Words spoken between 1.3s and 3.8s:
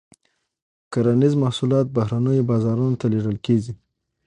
محصولات بهرنیو بازارونو ته لیږل کیږي.